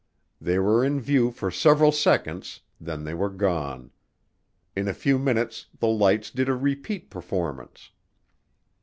They 0.41 0.57
were 0.57 0.83
in 0.83 0.99
view 0.99 1.29
for 1.29 1.51
several 1.51 1.91
seconds, 1.91 2.61
then 2.79 3.03
they 3.03 3.13
were 3.13 3.29
gone. 3.29 3.91
In 4.75 4.87
a 4.87 4.95
few 4.95 5.19
minutes 5.19 5.67
the 5.77 5.89
lights 5.89 6.31
did 6.31 6.49
a 6.49 6.55
repeat 6.55 7.11
performance. 7.11 7.91